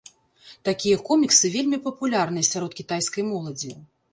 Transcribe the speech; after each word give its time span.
Такія 0.69 0.97
коміксы 1.09 1.51
вельмі 1.55 1.79
папулярныя 1.85 2.49
сярод 2.51 2.71
кітайскай 2.81 3.23
моладзі. 3.33 3.71